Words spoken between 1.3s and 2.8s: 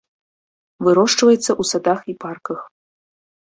ў садах і парках.